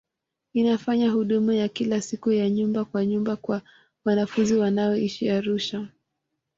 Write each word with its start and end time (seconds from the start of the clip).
Inafanya 0.53 1.11
huduma 1.11 1.55
ya 1.55 1.69
kila 1.69 2.01
siku 2.01 2.31
ya 2.31 2.49
nyumba 2.49 2.85
kwa 2.85 3.05
nyumba 3.05 3.35
kwa 3.35 3.61
wanafunzi 4.05 4.55
wanaoishi 4.55 5.29
Arusha. 5.29 5.87